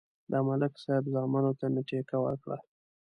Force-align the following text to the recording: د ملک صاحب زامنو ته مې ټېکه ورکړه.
د 0.31 0.33
ملک 0.47 0.73
صاحب 0.83 1.05
زامنو 1.13 1.51
ته 1.59 1.65
مې 1.73 1.81
ټېکه 1.87 2.17
ورکړه. 2.21 2.57